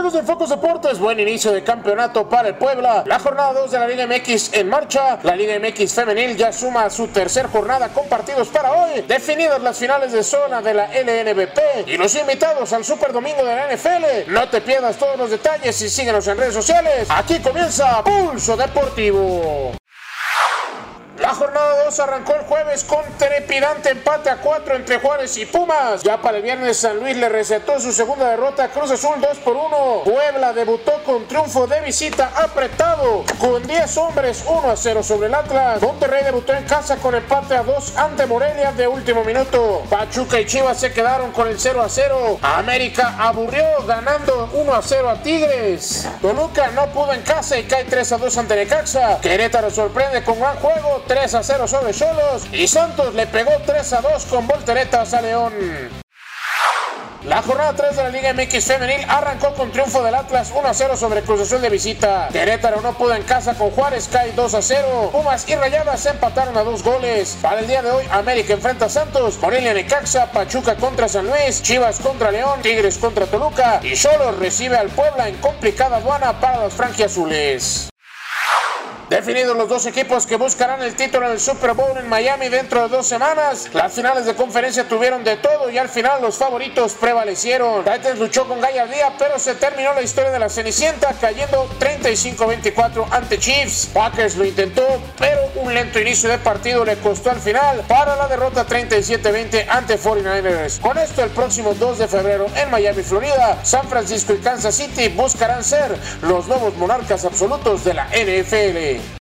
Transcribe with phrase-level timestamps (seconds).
[0.00, 0.98] amigos de Focus Deportes?
[0.98, 3.04] Buen inicio de campeonato para el Puebla.
[3.04, 5.18] La jornada 2 de la Liga MX en marcha.
[5.22, 9.02] La Liga MX femenil ya suma su tercer jornada con partidos para hoy.
[9.02, 13.54] Definidas las finales de zona de la LNBP y los invitados al Super Domingo de
[13.54, 14.32] la NFL.
[14.32, 17.06] No te pierdas todos los detalles y síguenos en redes sociales.
[17.10, 19.72] Aquí comienza Pulso Deportivo.
[21.30, 26.02] La jornada 2 arrancó el jueves con trepidante empate a 4 entre Juárez y Pumas.
[26.02, 29.38] Ya para el viernes San Luis le recetó su segunda derrota a Cruz Azul 2
[29.38, 30.02] por 1.
[30.06, 35.34] Puebla debutó con triunfo de visita apretado con 10 hombres 1 a 0 sobre el
[35.36, 35.80] Atlas.
[35.80, 39.84] Monterrey debutó en casa con empate a 2 ante Morelia de último minuto.
[39.88, 42.40] Pachuca y Chivas se quedaron con el 0 a 0.
[42.42, 46.08] América aburrió ganando 1 a 0 a Tigres.
[46.20, 49.20] Toluca no pudo en casa y cae 3 a 2 ante Necaxa.
[49.20, 53.92] Querétaro sorprende con gran juego 3 a 0 sobre Solos y Santos le pegó 3
[53.92, 55.52] a 2 con volteretas a León.
[57.24, 60.72] La jornada 3 de la Liga MX Femenil arrancó con triunfo del Atlas 1 a
[60.72, 62.30] 0 sobre Cruz Azul de visita.
[62.32, 65.10] Querétaro no pudo en casa con Juárez, cae 2 a 0.
[65.12, 67.36] Pumas y Rayadas empataron a dos goles.
[67.42, 71.62] Para el día de hoy, América enfrenta a Santos, Morelia Necaxa, Pachuca contra San Luis,
[71.62, 76.62] Chivas contra León, Tigres contra Toluca y Solo recibe al Puebla en complicada aduana para
[76.62, 77.90] los franjiazules.
[79.20, 82.80] Definidos los dos equipos que buscarán el título en el Super Bowl en Miami dentro
[82.80, 83.68] de dos semanas.
[83.74, 87.84] Las finales de conferencia tuvieron de todo y al final los favoritos prevalecieron.
[87.84, 93.38] Titans luchó con gallardía, pero se terminó la historia de la Cenicienta cayendo 35-24 ante
[93.38, 93.90] Chiefs.
[93.92, 94.86] Packers lo intentó,
[95.18, 99.98] pero un lento inicio de partido le costó al final para la derrota 37-20 ante
[99.98, 100.80] 49ers.
[100.80, 105.08] Con esto el próximo 2 de febrero en Miami, Florida, San Francisco y Kansas City
[105.08, 109.19] buscarán ser los nuevos monarcas absolutos de la NFL.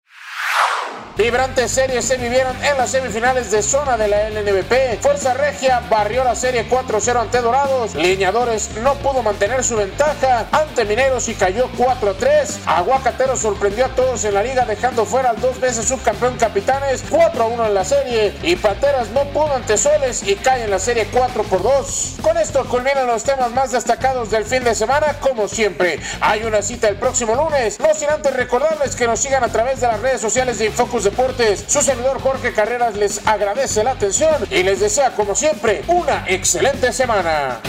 [1.20, 5.02] Vibrantes series se vivieron en las semifinales de zona de la LNBP.
[5.02, 7.94] Fuerza Regia barrió la serie 4-0 ante Dorados.
[7.94, 12.59] Lineadores no pudo mantener su ventaja ante Mineros y cayó 4-3.
[12.66, 17.68] Aguacatero sorprendió a todos en la liga dejando fuera al dos veces subcampeón Capitanes 4-1
[17.68, 18.34] en la serie.
[18.41, 22.16] Y Pateras no pudo ante Soles y cae en la serie 4 por 2.
[22.22, 25.18] Con esto culminan los temas más destacados del fin de semana.
[25.19, 27.78] Como siempre, hay una cita el próximo lunes.
[27.78, 31.09] No sin antes recordarles que nos sigan a través de las redes sociales de Infocus
[31.68, 36.94] Su servidor Jorge Carreras les agradece la atención y les desea como siempre una excelente
[36.94, 37.59] semana.